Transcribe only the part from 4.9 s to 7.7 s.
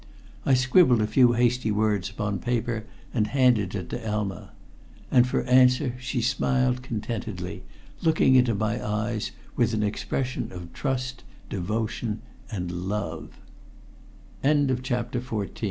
And for answer she smiled contentedly,